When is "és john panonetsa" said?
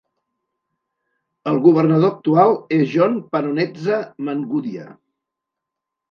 2.77-3.99